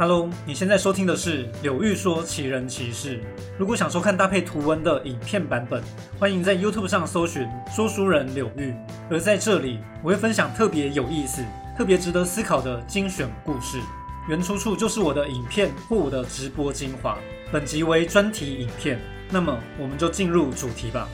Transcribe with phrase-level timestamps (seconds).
[0.00, 3.20] Hello，你现在收听的是柳玉说奇人奇事。
[3.58, 5.82] 如果想收看搭配图文的影片版本，
[6.18, 8.74] 欢迎在 YouTube 上搜寻说书人柳玉。
[9.10, 11.44] 而在这里，我会分享特别有意思、
[11.76, 13.78] 特别值得思考的精选故事，
[14.26, 17.18] 原出处就是我的影片或我的直播精华。
[17.52, 21.06] 本集为专题影片，那么我们就进入主题吧。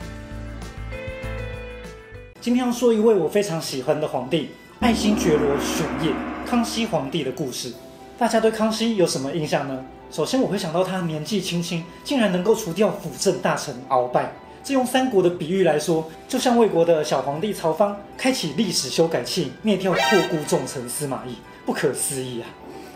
[2.39, 6.13] 今天要说一位我非常喜欢的皇帝——爱新觉罗玄烨，
[6.45, 7.73] 康熙皇帝的故事。
[8.17, 9.85] 大家对康熙有什么印象呢？
[10.09, 14.33] 首先我会想到他年纪轻轻，竟然能够除掉辅政大臣鳌拜。
[14.63, 22.49] 这用三国的比喻来说，就像魏国的小皇帝曹芳开启历史修改器，灭掉托孤重臣司马懿，不可思议啊！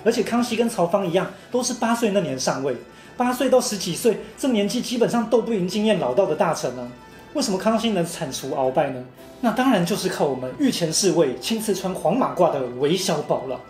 [0.03, 2.75] 而且康熙跟曹芳一样，都是八岁那年上位，
[3.15, 6.91] 八岁到十几岁这年纪基本上斗不赢经验老道的大臣呢。
[7.33, 9.03] 为什么康熙能铲除鳌拜呢？
[9.41, 13.61] 那当然就是靠我们御前侍卫亲自穿黄马褂的韦小宝了。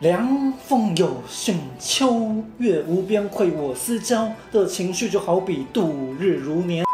[0.00, 6.84] 凉风有讯，秋月无边，亏我思交的情绪就好比度日如年。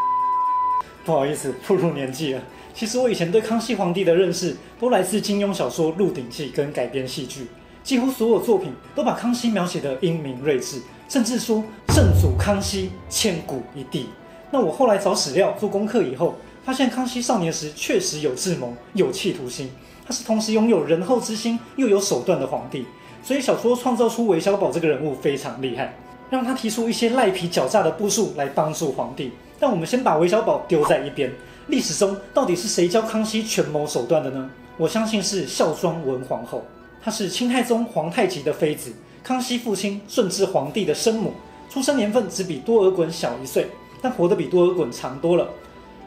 [1.05, 2.42] 不好意思，步入年纪了。
[2.75, 7.47] 其实我以前对康熙皇帝的认识都来自金庸小说《鹿鼎记》跟改编戏剧，
[7.83, 14.10] 几乎所有作品都把康熙描写的英明睿智，甚至说圣祖康熙千古一帝。
[14.50, 19.70] 那我后来找史料做功课以后，发现康熙少年时确实有智谋、有企图心，
[20.11, 22.84] 他是同时拥有仁厚之心又有手段的皇帝。
[23.22, 25.94] 所以小说创造出韦小宝这个人物非常厉害，
[26.28, 29.31] 让他提出一些赖皮狡诈的部署来帮助皇帝。
[29.61, 31.33] 但我们先把韦小宝丢在一边，
[31.69, 34.50] 历史中到底是谁教康熙权谋手段的呢？
[34.77, 36.64] 我相信是孝庄文皇后，
[37.00, 41.34] 她是清太宗皇太极的妃子，康熙父亲顺治皇帝的生母，
[41.69, 43.69] 出生年份只比多尔衮小一岁，
[44.03, 45.48] 但活得比多尔衮长多了。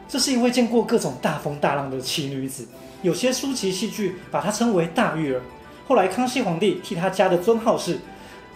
[0.06, 2.66] 这是一位见过各种大风大浪的奇女子，
[3.04, 5.40] 有些书籍戏剧把她称为大玉儿。
[5.86, 7.98] 后来，康熙皇帝替他加的尊号是……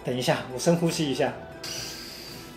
[0.03, 1.31] 等一下，我深呼吸一下。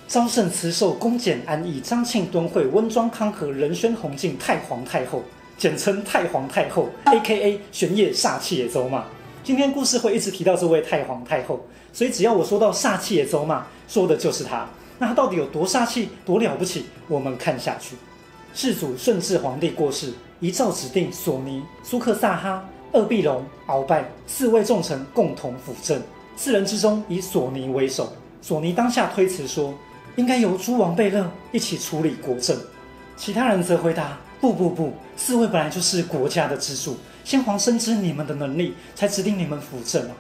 [0.09, 5.23] 昭圣慈寿恭俭安逸，张庆敦惠温庄康和仁宣弘敬太皇太后，
[5.59, 7.61] 简称太皇太后，A.K.A.
[7.71, 9.05] 玄烨煞气也走马。
[9.45, 14.67] 今天故事会一直提到这位太皇太后，所以只要我说到煞气也走马，说的就是她。
[14.99, 16.87] 那她到底有多煞气，多了不起？
[17.07, 17.97] 我们看下去。
[18.55, 22.65] 世祖顺治皇帝过世，遗诏指定索尼、苏克萨哈。
[22.95, 25.99] 二必隆、鳌拜四位重臣共同辅政，
[26.37, 28.13] 四人之中以索尼为首。
[28.43, 29.73] 索尼当下推辞说，
[30.17, 32.55] 应该由诸王贝勒一起处理国政。
[33.17, 40.15] 其他人则回答，不不不，四位本来就是国家的支柱，先皇深知你们的能力，才指定你们辅政啊。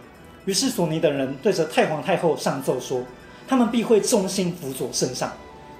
[0.46, 3.02] 于是索尼等人对着太皇太后上奏说，
[3.46, 5.30] 他们必会忠心辅佐圣上。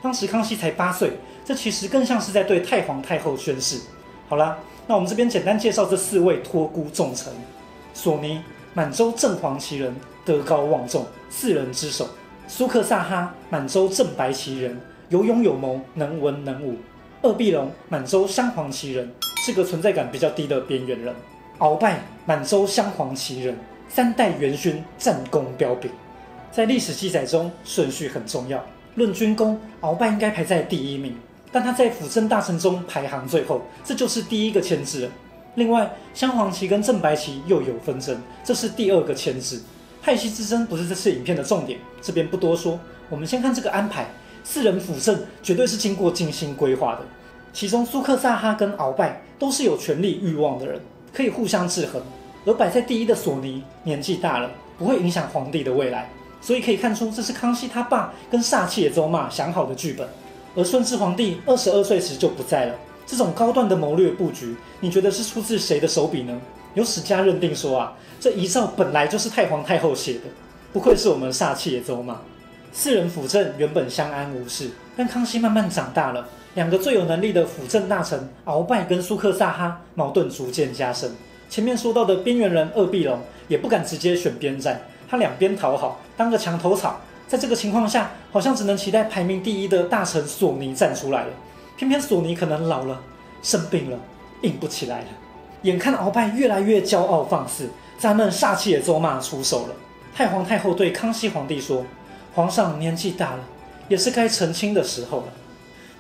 [0.03, 1.13] 当时康熙才八岁，
[1.45, 3.81] 这其实更像是在对太皇太后宣誓。
[4.29, 4.59] 好啦。
[4.89, 7.33] 那我们这边简单介绍这四位托孤重臣：
[7.95, 8.43] 索尼，
[8.75, 12.05] 满洲正黄旗人，德高望重，四人之首；
[12.49, 14.77] 苏克萨哈，满洲正白旗人，
[15.09, 16.75] 有勇有谋，能文能武；
[17.23, 19.09] 鄂必龙，满洲镶黄旗人，
[19.47, 21.15] 是个存在感比较低的边缘人；
[21.61, 23.57] 鳌拜，满洲镶黄旗人，
[23.89, 25.89] 三代元勋，战功彪炳。
[26.51, 28.63] 在历史记载中，顺序很重要。
[28.95, 31.15] 论军功，鳌拜应该排在第一名。
[31.51, 35.11] 但他在辅政大臣中排行最后，这就是第一个牵制。
[35.55, 39.61] 另外，镶黄旗跟正白旗又有纷争，这是第二个牵制。
[40.01, 42.81] 派系之争不是这次影片的重点，这边不多说。
[43.11, 44.07] 我们先看这个安排，
[44.43, 47.03] 四人辅政绝对是经过精心规划的。
[47.53, 50.81] 其中苏克萨哈跟鳌拜都是有权力欲望的人，
[51.13, 52.01] 可以互相制衡。
[52.47, 56.11] 而摆在第一的索尼年纪大了，不会影响皇帝的未来，
[56.43, 60.07] 所以可以看出这是康熙他爸跟煞气也周骂想好的剧本。
[60.55, 62.75] 而顺治皇帝二十二岁时就不在了。
[63.07, 66.39] 这种高段的谋略布局，你觉得是出自谁的手笔呢？
[66.75, 70.21] 有史家认定说啊，这遗诏本来就是太皇太后写的。
[70.73, 72.21] 不愧是我们煞气也走马。
[72.73, 81.11] 四人辅政原本相安无事，但康熙慢慢长大了，两个最有能力的辅政大臣鳌拜跟苏克萨哈矛盾逐渐加深。
[81.51, 83.19] 前面说到的边缘人二必龙
[83.49, 84.81] 也不敢直接选边站，
[85.13, 86.99] 他两边讨好，当个墙头草。
[87.29, 91.29] 在这个情况下，好像只能期待排名第一的大臣索尼站出来了。
[91.77, 92.99] 偏偏索尼可能老了，
[93.43, 93.99] 生病了，
[94.41, 95.07] 硬不起来了。
[95.65, 97.69] 眼看鳌拜越来越骄傲放肆，
[97.99, 99.75] 咱们煞气也咒骂出手了。
[100.17, 101.85] 太皇太后对康熙皇帝说
[102.35, 103.41] ：“皇上年纪大了，
[103.89, 105.25] 也是该成亲的时候了。”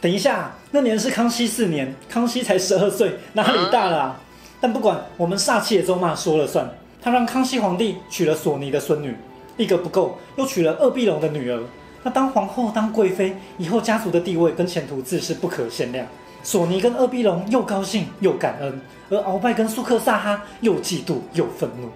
[0.00, 3.98] 等一下，那年是康熙四年，康熙才十二岁，哪里大了？
[3.98, 4.20] 啊？
[4.58, 6.66] 但不管，我们煞气也咒骂说了算。
[7.02, 9.14] 他让康熙皇帝娶了索尼的孙女。
[9.56, 11.60] 一个不够，又娶了二壁龙的女儿。
[12.04, 16.06] 那当皇后、当贵妃，以后家族的地位跟前途自是不可限量。
[16.42, 21.88] 索尼跟二壁龙又高兴又感恩，而鳌拜跟苏克萨哈又嫉妒又愤怒。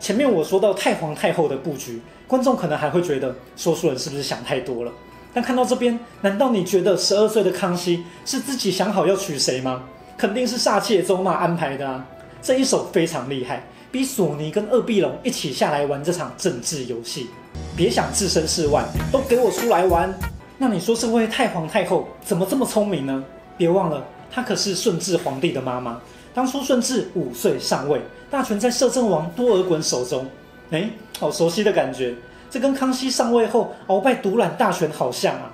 [0.00, 4.92] 前面我说到太皇太后的布局，观众可能还会觉得说书人是不是想太多了？
[5.32, 9.84] 但看到这边，难道你觉得十二岁的康熙是自己想好要娶谁吗？
[10.18, 12.06] 肯定是煞气野州嘛安排的啊！
[12.42, 13.64] 这一手非常厉害，
[13.96, 17.28] 逼索尼跟二壁龙一起下来玩这场政治游戏。
[17.74, 20.14] 别想置身事外，都给我出来玩！
[20.58, 23.24] 那你说这位太皇太后怎么这么聪明呢？
[23.56, 25.98] 别忘了，她可是顺治皇帝的妈妈。
[26.34, 27.98] 当初顺治五岁上位，
[28.30, 30.26] 大权在摄政王多尔衮手中。
[30.72, 32.14] 哎，好熟悉的感觉，
[32.50, 35.50] 这跟康熙上位后鳌拜独揽大权好像啊。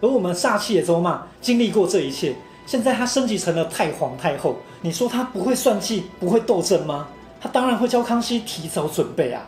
[0.00, 2.34] 而我们煞气野州嘛，经历过这一切，
[2.66, 7.06] 现在他升级成了太皇太后，你说他不会算计，不会斗争吗？
[7.44, 9.46] 他当然会教康熙提早准备啊。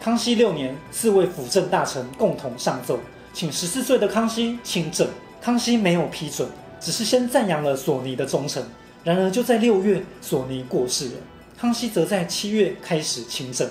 [0.00, 2.98] 康熙六年，四位辅政大臣共同上奏，
[3.32, 5.06] 请十四岁的康熙亲政。
[5.40, 6.48] 康熙没有批准，
[6.80, 8.60] 只是先赞扬了索尼的忠诚。
[9.04, 11.12] 然而就在六月，索尼过世了，
[11.56, 13.68] 康熙则在七月开始亲政。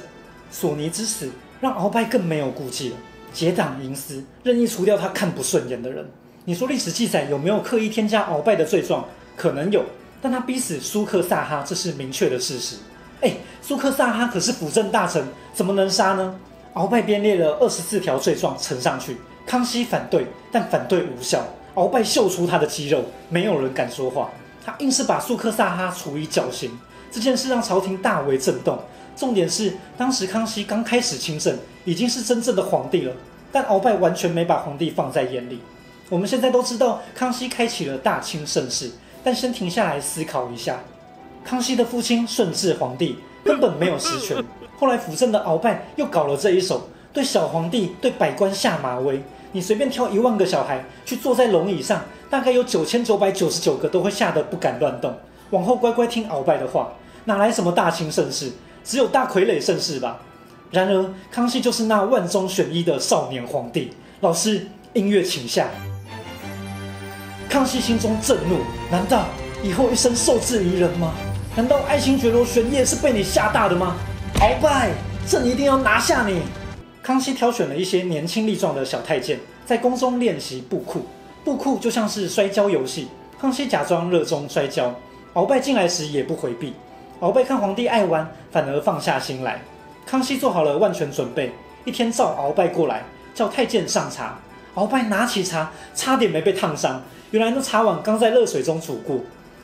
[0.50, 1.30] 索尼之死
[1.60, 2.96] 让鳌拜更没有顾忌了，
[3.34, 6.10] 结党营私，任意除掉他看不顺眼的人。
[6.46, 9.06] 你说历史记载有没有刻意添加鳌拜的罪状？
[9.36, 9.84] 可能有，
[10.22, 12.78] 但他逼死苏克萨哈，这是明确的事实。
[13.22, 15.24] 哎，苏克萨哈可是辅政大臣，
[15.54, 16.36] 怎么能杀呢？
[16.76, 21.44] 鳌拜编列了二十四条罪状呈上去，康熙反对，但反对无效。
[21.76, 24.30] 鳌拜秀出他的肌肉，没有人敢说话。
[24.66, 26.72] 他硬是把苏克萨哈处以绞刑，
[27.12, 28.78] 这件事让朝廷大为震动。
[29.16, 33.14] 重点是，当时康熙刚开始亲政，已经是真正的皇帝了，
[33.52, 35.60] 但鳌拜完全没把皇帝放在眼里。
[36.10, 38.92] 我们现在都知道，康熙开启了大清盛世，
[39.24, 40.80] 但先停下来思考一下，
[41.48, 44.44] 康熙的父亲顺治皇帝根本没有实权，
[44.78, 49.24] 后来辅政的鳌拜又搞了这一手，对小皇帝、对百官下马威。
[49.54, 55.16] 你随便挑一万个小孩去坐在龙椅上，大概有九千九百九十九个都会吓得不敢乱动，
[55.52, 56.92] 往后乖乖听鳌拜的话，
[57.24, 58.52] 哪来什么大清盛世？
[58.84, 60.20] 只有大傀儡盛世吧。
[60.70, 63.94] 然而，康熙就是那万中选一的少年皇帝。
[64.20, 65.70] 老师，音乐请下。
[67.50, 68.58] 康熙心中震怒，
[68.92, 69.24] 难道
[69.64, 71.14] 以后一生受制于人吗？
[71.58, 73.96] 难道爱新觉罗玄烨是被你吓大的吗？
[74.36, 74.92] 鳌拜，
[75.26, 76.44] 朕一定要拿下你！
[77.02, 81.02] 康熙挑选了一些年轻力壮的小太监，在宫中练习布库。
[81.44, 83.08] 布库就像是摔跤游戏，
[83.42, 84.94] 康熙假装热衷摔跤，
[85.34, 86.76] 鳌拜进来时也不回避。
[87.22, 89.60] 鳌拜看皇帝爱玩，反而放下心来。
[90.06, 91.52] 康熙做好了万全准备，
[91.86, 94.38] 一天召鳌拜过来，叫太监上茶。
[94.76, 97.02] 鳌拜拿起茶，差点没被烫伤。
[97.32, 99.20] 原来那茶碗刚在热水中煮过。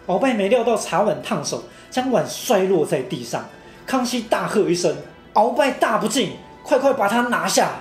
[0.07, 1.63] 鳌拜没料到茶碗烫手，
[1.93, 3.45] 将碗摔落在地上。
[3.85, 4.95] 康熙大喝一声
[5.35, 6.31] ：“鳌拜大不敬，
[6.63, 7.73] 快快把他拿下！”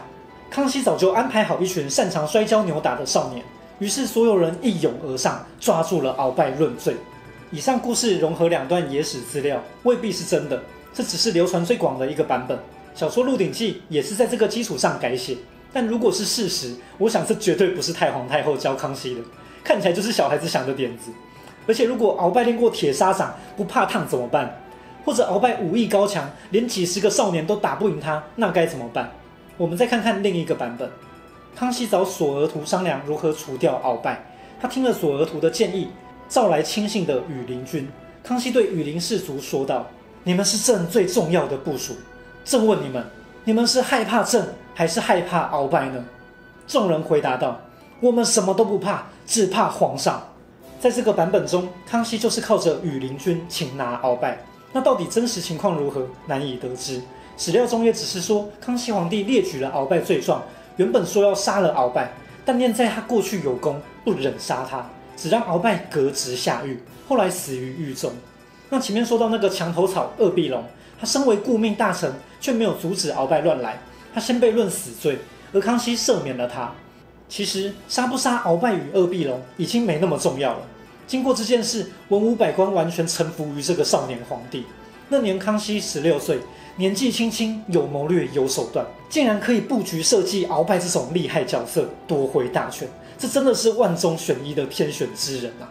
[0.51, 3.43] 康熙早就安排好一群擅长摔跤扭打的少年，
[3.79, 6.95] 于是所有人一涌而上，抓住了鳌拜论罪。
[7.51, 10.63] 以上故事融合两段野史资料，未必是真的，
[10.93, 12.59] 这只是流传最广的一个版本。
[12.95, 15.39] 小说《鹿鼎记》也是在这个基础上改写。
[15.73, 19.23] 但如果是事实，我想这绝对不是太皇太后教康熙的，
[19.65, 21.11] 看起来就是小孩子想的点子。
[21.67, 24.59] 而且如果鳌拜练过铁砂掌，不怕烫怎么办？
[25.05, 29.11] 或者鳌拜武艺高强，连几十个少年都打不赢他，那该怎么办？
[29.57, 30.91] 我们再看看另一个版本。
[31.55, 34.25] 康熙找索额图商量如何除掉鳌拜，
[34.61, 35.89] 他听了索额图的建议。
[36.29, 37.87] 召来亲信的羽林军，
[38.25, 39.87] 康熙对羽林士卒说道
[40.25, 41.95] ：“你们是朕最重要的部署，
[42.43, 43.05] 朕问你们，
[43.45, 46.03] 你们是害怕朕还是害怕鳌拜呢？”
[46.67, 47.61] 众人回答道
[48.01, 50.23] ：“我们什么都不怕，只怕皇上。”
[50.83, 54.37] 在这个版本中，康熙就是靠着羽林军擒拿鳌拜。
[54.73, 57.01] 那到底真实情况如何，难以得知。
[57.39, 60.43] 史料中也只是说，康熙皇帝列举了鳌拜罪状，
[60.79, 62.11] 原本说要杀了鳌拜，
[62.45, 64.85] 但念在他过去有功，不忍杀他。
[65.17, 68.11] 只让鳌拜革职下狱，后来死于狱中。
[68.69, 70.65] 那前面说到那个墙头草鄂必龙，
[70.99, 73.79] 他身为顾命大臣，却没有阻止鳌拜乱来，
[74.13, 75.21] 他先被论死罪，
[75.53, 76.73] 而康熙赦免了他。
[77.29, 80.63] 其实杀不杀鳌拜与二壁龙已经没那么重要了。
[81.07, 84.65] 经过这件事，文武百官完全臣服于这个少年皇帝。
[85.09, 86.39] 那年康熙十六岁，
[86.77, 92.89] 年纪轻轻，有谋略，有手段，竟然可以布局设计鳌拜这种厉害角色，夺回大权。
[93.19, 95.69] 这真的是万中选一的天选之人啊！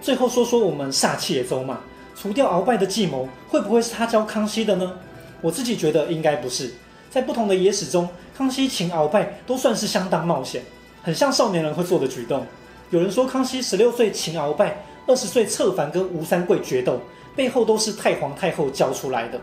[0.00, 1.80] 最后说说我们煞气野州嘛，
[2.14, 4.92] 除掉鳌拜的计谋，会不会是他教康熙的呢？
[5.40, 6.72] 我自己觉得应该不是。
[7.10, 10.62] 在不同的野史中，康熙擒鳌拜都算是相当冒险，
[11.04, 12.46] 很像少年人会做的举动。
[12.88, 16.98] 有人说康熙十六岁擒鳌拜，二十岁策反跟吴三桂决斗，
[17.36, 19.38] 背后都是太皇太后教出来的。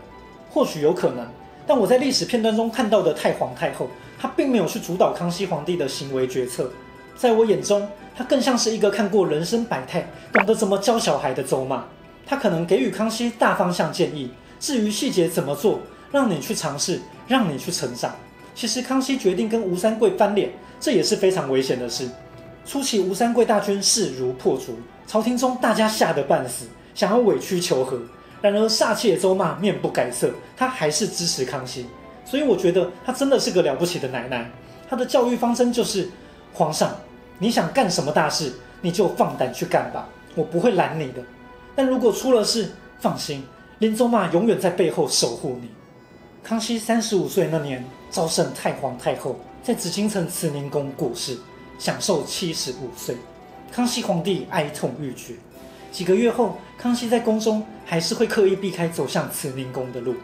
[0.50, 1.24] 或许有可能，
[1.64, 3.88] 但我在历史片段中看到的太皇太后，
[4.18, 6.68] 她并没有去主导康熙皇帝的行为决策。
[7.14, 11.84] 在我眼中，她更像是一个看过人生百态、懂得怎么教小孩的走马。
[12.26, 14.28] 她可能给予康熙大方向建议，
[14.58, 15.78] 至于细节怎么做，
[16.10, 18.16] 让你去尝试，让你去成长。
[18.52, 20.50] 其实康熙决定跟吴三桂翻脸，
[20.82, 22.08] 这也是非常危险的事。
[22.66, 28.02] 初期吴三桂大军势如破竹，朝廷中大家吓得半死，想要委曲求和。
[28.40, 31.86] 然而煞气的周骂面不改色，他还是支持康熙。
[32.24, 34.50] 所以我觉得他真的是个了不起的奶奶。
[34.90, 36.08] 他的教育方针就是：
[36.52, 36.92] 皇上，
[37.38, 41.22] 你想干什么大事，你就放胆去干吧，我不会拦你的。
[41.76, 43.44] 但如果出了事，放心，
[43.78, 45.70] 林周骂永远在背后守护你。
[46.42, 51.38] 康熙三十五岁那年，昭圣太皇太后在紫禁城慈宁宫过世，
[51.78, 53.16] 享寿七十五岁。
[53.70, 55.34] 康熙皇帝哀痛欲绝。
[55.92, 60.16] 几个月后，康熙在宫中还是会刻意避开走向慈宁宫的路，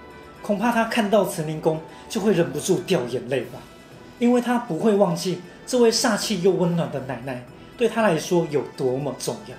[0.42, 3.60] 恐怕他看到慈宁宫就会忍不住掉眼泪吧，
[4.18, 7.44] 因为他不会忘记这位煞气又温暖的奶奶
[7.76, 9.54] 对他来说有多么重要。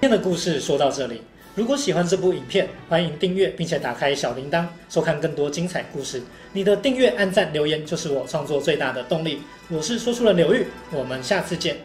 [0.00, 1.22] 今天的故事说到这里。
[1.54, 6.22] 如果喜欢这部影片，欢迎订阅并且打开小铃铛，收看更多精彩故事。
[6.54, 9.42] 你的订阅、按赞、留言就是我创作最大的动力。
[9.68, 11.76] 我是说书人刘玉，我们下次见。